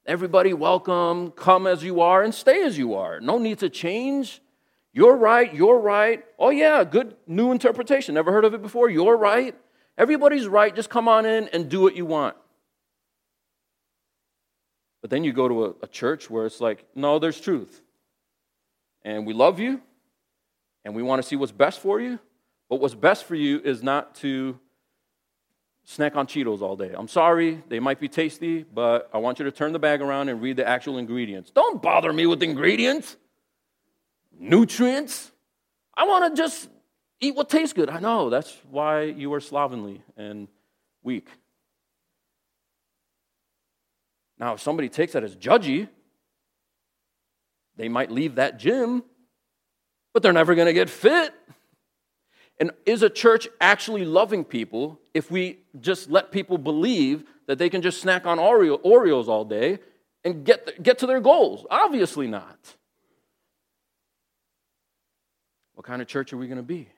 [0.06, 3.22] Everybody welcome, come as you are and stay as you are.
[3.22, 4.42] No need to change.
[4.98, 6.26] You're right, you're right.
[6.40, 8.16] Oh, yeah, good new interpretation.
[8.16, 8.90] Never heard of it before.
[8.90, 9.56] You're right.
[9.96, 10.76] Everybody's right.
[10.76, 12.36] Just come on in and do what you want.
[15.02, 17.80] But then you go to a, a church where it's like, no, there's truth.
[19.04, 19.82] And we love you,
[20.84, 22.18] and we want to see what's best for you.
[22.68, 24.60] But what's best for you is not to
[25.84, 26.92] snack on Cheetos all day.
[26.98, 30.30] I'm sorry, they might be tasty, but I want you to turn the bag around
[30.30, 31.52] and read the actual ingredients.
[31.52, 33.16] Don't bother me with ingredients,
[34.40, 35.32] nutrients.
[35.96, 36.70] I want to just
[37.20, 37.90] eat what tastes good.
[37.90, 40.48] I know, that's why you are slovenly and
[41.04, 41.28] weak.
[44.40, 45.90] Now, if somebody takes that as judgy,
[47.76, 49.04] they might leave that gym,
[50.14, 51.34] but they're never going to get fit.
[52.60, 57.70] And is a church actually loving people if we just let people believe that they
[57.70, 59.80] can just snack on Oreo, Oreos all day
[60.24, 61.66] and get, get to their goals?
[61.70, 62.77] Obviously not.
[65.78, 66.90] What kind of church are we going to be?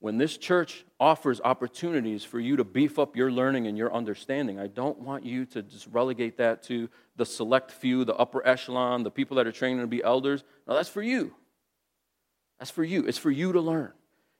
[0.00, 4.60] When this church offers opportunities for you to beef up your learning and your understanding,
[4.60, 9.02] I don't want you to just relegate that to the select few, the upper echelon,
[9.02, 10.44] the people that are training to be elders.
[10.68, 11.32] No, that's for you.
[12.58, 13.06] That's for you.
[13.06, 13.92] It's for you to learn,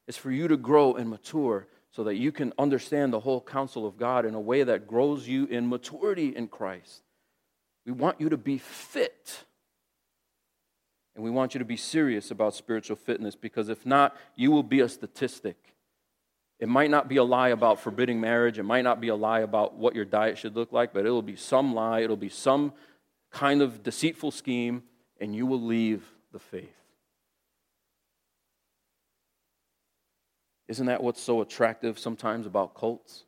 [0.07, 3.87] it's for you to grow and mature so that you can understand the whole counsel
[3.87, 7.05] of God in a way that grows you in maturity in Christ.
[7.87, 9.45] We want you to be fit.
[11.15, 14.63] And we want you to be serious about spiritual fitness because if not, you will
[14.63, 15.57] be a statistic.
[16.59, 18.59] It might not be a lie about forbidding marriage.
[18.59, 21.23] It might not be a lie about what your diet should look like, but it'll
[21.23, 22.01] be some lie.
[22.01, 22.73] It'll be some
[23.31, 24.85] kind of deceitful scheme,
[25.21, 26.71] and you will leave the faith.
[30.69, 33.25] Isn't that what's so attractive sometimes about cults?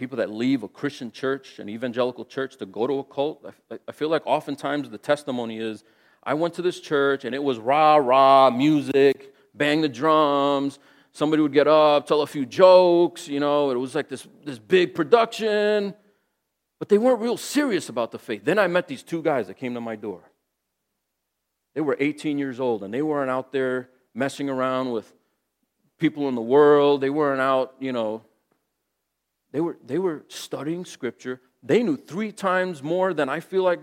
[0.00, 3.44] People that leave a Christian church, an evangelical church, to go to a cult,
[3.86, 5.84] I feel like oftentimes the testimony is
[6.24, 10.78] I went to this church and it was rah rah music, bang the drums.
[11.12, 14.58] Somebody would get up, tell a few jokes, you know, it was like this, this
[14.58, 15.92] big production,
[16.78, 18.42] but they weren't real serious about the faith.
[18.42, 20.22] Then I met these two guys that came to my door.
[21.74, 25.12] They were 18 years old and they weren't out there messing around with
[25.98, 27.02] people in the world.
[27.02, 28.22] They weren't out, you know,
[29.52, 31.40] they were, they were studying scripture.
[31.62, 33.80] They knew three times more than I feel like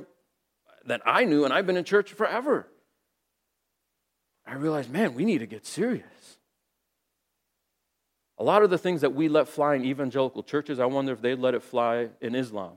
[0.85, 2.67] that I knew, and I've been in church forever.
[4.45, 6.37] I realized, man, we need to get serious.
[8.39, 11.21] A lot of the things that we let fly in evangelical churches, I wonder if
[11.21, 12.73] they'd let it fly in Islam.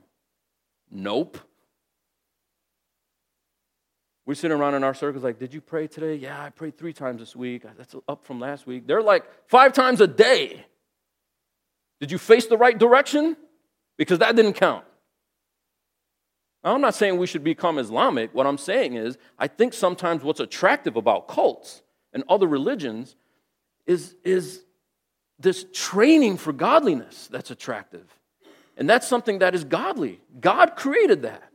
[0.91, 1.39] Nope.
[4.27, 6.15] We sit around in our circles like, Did you pray today?
[6.15, 7.65] Yeah, I prayed three times this week.
[7.77, 8.87] That's up from last week.
[8.87, 10.67] They're like five times a day.
[12.01, 13.37] Did you face the right direction?
[13.97, 14.85] Because that didn't count.
[16.65, 18.35] Now, I'm not saying we should become Islamic.
[18.35, 21.83] What I'm saying is, I think sometimes what's attractive about cults
[22.13, 23.17] and other religions
[23.87, 24.63] is, is
[25.39, 28.07] this training for godliness that's attractive.
[28.77, 30.21] And that's something that is godly.
[30.41, 31.51] God created that.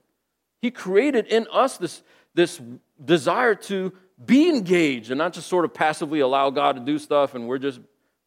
[0.61, 2.01] He created in us this,
[2.33, 2.59] this
[3.03, 3.93] desire to
[4.23, 7.57] be engaged and not just sort of passively allow God to do stuff and we're
[7.57, 7.79] just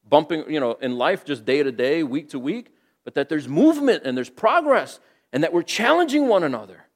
[0.08, 2.72] bumping, you know, in life just day to day, week to week,
[3.04, 5.00] but that there's movement and there's progress
[5.32, 6.86] and that we're challenging one another.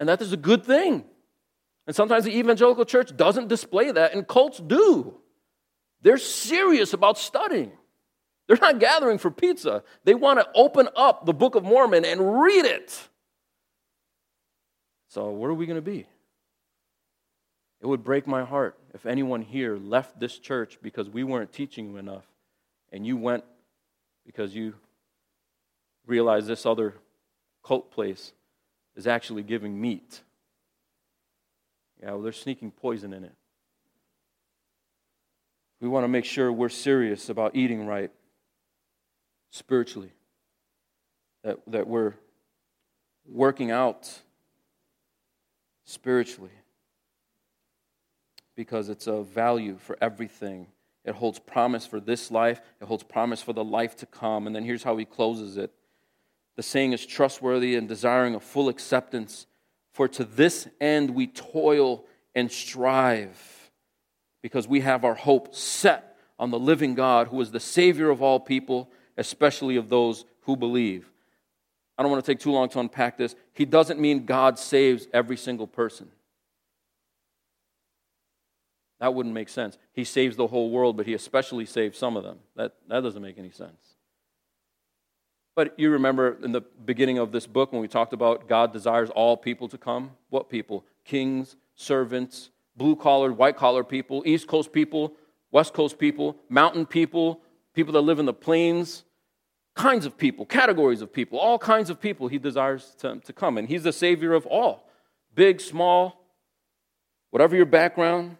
[0.00, 1.04] And that is a good thing.
[1.86, 5.14] And sometimes the evangelical church doesn't display that, and cults do.
[6.02, 7.72] They're serious about studying.
[8.46, 9.82] They're not gathering for pizza.
[10.04, 13.08] They want to open up the Book of Mormon and read it.
[15.08, 16.06] So, where are we going to be?
[17.80, 21.90] It would break my heart if anyone here left this church because we weren't teaching
[21.90, 22.24] you enough
[22.90, 23.44] and you went
[24.24, 24.72] because you
[26.06, 26.94] realized this other
[27.62, 28.32] cult place
[28.96, 30.22] is actually giving meat.
[32.00, 33.34] Yeah, well, they're sneaking poison in it.
[35.78, 38.10] We want to make sure we're serious about eating right
[39.50, 40.14] spiritually,
[41.44, 42.14] that, that we're
[43.28, 44.20] working out
[45.84, 46.52] spiritually
[48.56, 50.66] because it's of value for everything.
[51.04, 54.46] It holds promise for this life, it holds promise for the life to come.
[54.46, 55.70] And then here's how he closes it
[56.56, 59.46] the saying is trustworthy and desiring a full acceptance,
[59.92, 62.04] for to this end we toil
[62.34, 63.70] and strive,
[64.42, 68.22] because we have our hope set on the living God, who is the Savior of
[68.22, 71.10] all people, especially of those who believe.
[71.98, 73.34] I don't want to take too long to unpack this.
[73.52, 76.10] He doesn't mean God saves every single person.
[79.00, 79.76] That wouldn't make sense.
[79.92, 82.38] He saves the whole world, but he especially saves some of them.
[82.56, 83.96] That, that doesn't make any sense.
[85.54, 89.10] But you remember in the beginning of this book when we talked about God desires
[89.10, 90.12] all people to come?
[90.28, 90.84] What people?
[91.04, 95.14] Kings, servants, blue collar, white collar people, East Coast people,
[95.50, 97.40] West Coast people, mountain people,
[97.74, 99.04] people that live in the plains,
[99.74, 103.56] kinds of people, categories of people, all kinds of people he desires to, to come.
[103.56, 104.84] And he's the Savior of all
[105.34, 106.24] big, small,
[107.30, 108.38] whatever your background,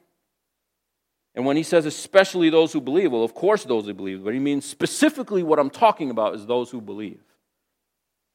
[1.36, 4.32] and when he says especially those who believe, well, of course those who believe, but
[4.32, 7.20] he means specifically what I'm talking about is those who believe.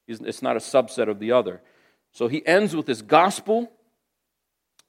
[0.07, 1.61] It's not a subset of the other.
[2.11, 3.71] So he ends with this gospel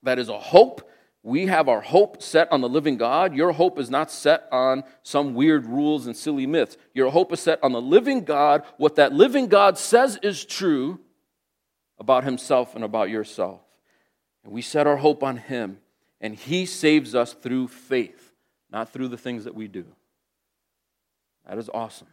[0.02, 0.88] that is a hope.
[1.22, 3.34] We have our hope set on the living God.
[3.34, 6.76] Your hope is not set on some weird rules and silly myths.
[6.92, 11.00] Your hope is set on the living God, what that living God says is true
[11.98, 13.60] about himself and about yourself.
[14.44, 15.78] And we set our hope on him.
[16.22, 18.32] And He saves us through faith,
[18.70, 19.84] not through the things that we do.
[21.46, 22.08] That is awesome.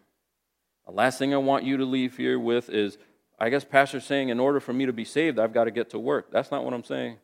[0.86, 2.98] The last thing I want you to leave here with is
[3.40, 5.92] I guess Pastor's saying, in order for me to be saved, I've got to get
[5.92, 6.30] to work.
[6.30, 7.18] That's not what I'm saying.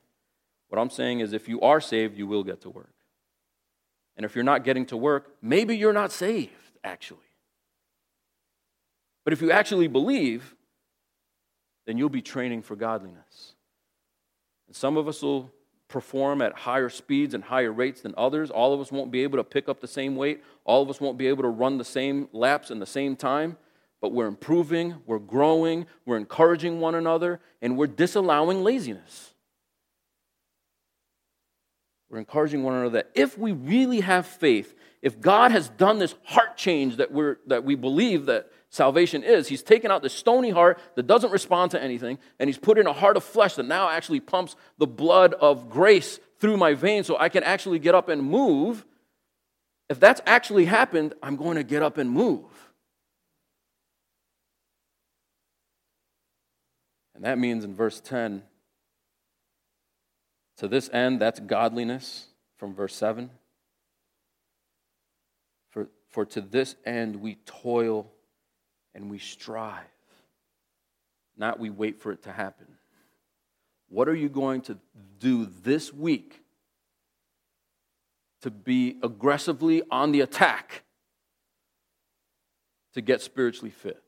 [0.70, 2.94] What I'm saying is, if you are saved, you will get to work.
[4.16, 7.20] And if you're not getting to work, maybe you're not saved, actually.
[9.26, 10.56] But if you actually believe,
[11.86, 13.56] then you'll be training for godliness.
[14.68, 15.52] And some of us will
[15.88, 18.50] perform at higher speeds and higher rates than others.
[18.50, 20.44] All of us won't be able to pick up the same weight.
[20.64, 23.58] All of us won't be able to run the same laps in the same time.
[24.02, 29.34] But we're improving, we're growing, we're encouraging one another, and we're disallowing laziness.
[32.10, 36.16] We're encouraging one another that if we really have faith, if God has done this
[36.24, 39.48] heart change that, we're, that we believe that salvation is.
[39.48, 42.88] He's taken out the stony heart that doesn't respond to anything, and He's put in
[42.88, 47.08] a heart of flesh that now actually pumps the blood of grace through my veins
[47.08, 48.86] so I can actually get up and move.
[49.90, 52.46] If that's actually happened, I'm going to get up and move.
[57.16, 58.44] And that means in verse 10,
[60.58, 63.30] to this end, that's godliness from verse 7.
[65.70, 68.12] For, for to this end we toil
[68.96, 69.84] and we strive,
[71.38, 72.66] not we wait for it to happen.
[73.90, 74.78] What are you going to
[75.20, 76.42] do this week
[78.42, 80.84] to be aggressively on the attack
[82.94, 84.02] to get spiritually fit?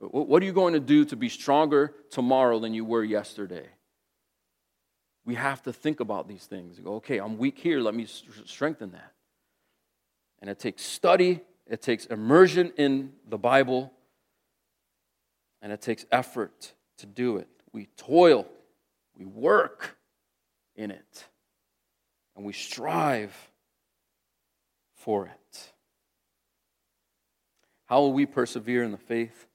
[0.00, 3.66] What are you going to do to be stronger tomorrow than you were yesterday?
[5.24, 6.78] We have to think about these things.
[6.78, 7.80] Go, okay, I'm weak here.
[7.80, 8.06] Let me
[8.46, 9.12] strengthen that.
[10.40, 13.92] And it takes study, it takes immersion in the Bible,
[15.60, 17.48] and it takes effort to do it.
[17.72, 18.46] We toil,
[19.16, 19.98] we work
[20.74, 21.26] in it,
[22.34, 23.34] and we strive
[24.94, 25.72] for it.
[27.86, 29.46] How will we persevere in the faith?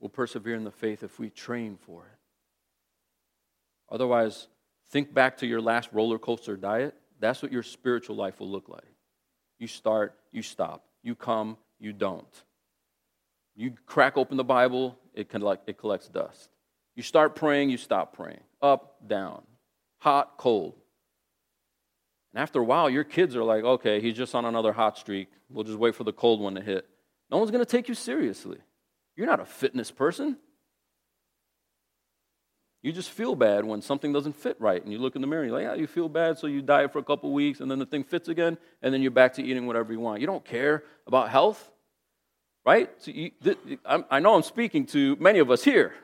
[0.00, 2.18] We'll persevere in the faith if we train for it.
[3.88, 4.48] Otherwise,
[4.88, 6.94] think back to your last roller coaster diet.
[7.20, 8.91] That's what your spiritual life will look like.
[9.62, 10.82] You start, you stop.
[11.04, 12.26] You come, you don't.
[13.54, 16.48] You crack open the Bible, it, collect, it collects dust.
[16.96, 18.40] You start praying, you stop praying.
[18.60, 19.44] Up, down,
[20.00, 20.74] hot, cold.
[22.34, 25.28] And after a while, your kids are like, okay, he's just on another hot streak.
[25.48, 26.84] We'll just wait for the cold one to hit.
[27.30, 28.58] No one's going to take you seriously.
[29.14, 30.38] You're not a fitness person.
[32.82, 34.82] You just feel bad when something doesn't fit right.
[34.82, 36.60] And you look in the mirror and you're like, yeah, you feel bad, so you
[36.62, 39.34] diet for a couple weeks, and then the thing fits again, and then you're back
[39.34, 40.20] to eating whatever you want.
[40.20, 41.70] You don't care about health,
[42.66, 42.90] right?
[42.98, 43.30] So you,
[44.10, 45.94] I know I'm speaking to many of us here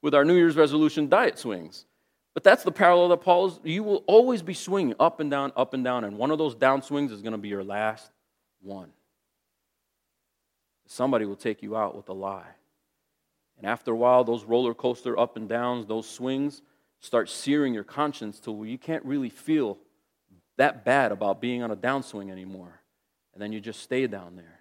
[0.00, 1.84] with our New Year's resolution diet swings.
[2.32, 3.60] But that's the parallel that Paul is.
[3.64, 6.54] You will always be swinging up and down, up and down, and one of those
[6.54, 8.10] down swings is going to be your last
[8.62, 8.90] one.
[10.86, 12.48] Somebody will take you out with a lie.
[13.60, 16.62] And after a while, those roller coaster up and downs, those swings,
[16.98, 19.76] start searing your conscience till you can't really feel
[20.56, 22.80] that bad about being on a downswing anymore.
[23.34, 24.60] And then you just stay down there.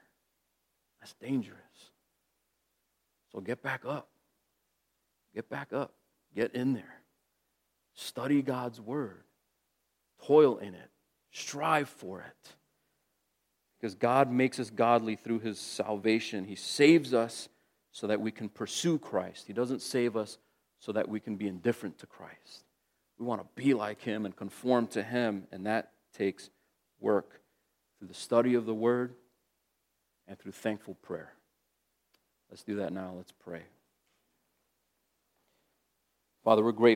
[1.00, 1.60] That's dangerous.
[3.32, 4.10] So get back up.
[5.34, 5.94] Get back up.
[6.36, 7.02] Get in there.
[7.96, 9.24] Study God's word.
[10.26, 10.90] Toil in it.
[11.32, 12.54] Strive for it.
[13.80, 16.44] Because God makes us godly through his salvation.
[16.44, 17.48] He saves us
[18.00, 19.46] so that we can pursue Christ.
[19.46, 20.38] He doesn't save us
[20.80, 22.64] so that we can be indifferent to Christ.
[23.18, 26.50] We want to be like him and conform to him, and that takes
[27.02, 27.42] work
[27.98, 29.16] through the study of the word
[30.30, 31.34] and through thankful prayer.
[32.50, 33.16] Let's do that now.
[33.18, 33.64] Let's pray.
[36.46, 36.88] Father, we're grateful.